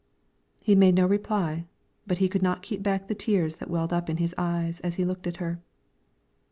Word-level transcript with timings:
He 0.63 0.73
made 0.73 0.95
no 0.95 1.05
reply, 1.05 1.67
but 2.07 2.17
he 2.17 2.27
could 2.27 2.41
not 2.41 2.63
keep 2.63 2.81
back 2.81 3.05
the 3.07 3.13
tears 3.13 3.57
that 3.57 3.69
welled 3.69 3.93
up 3.93 4.07
to 4.07 4.15
his 4.15 4.33
eyes 4.35 4.79
as 4.79 4.95
he 4.95 5.05
looked 5.05 5.27
at 5.27 5.37
her. 5.37 5.61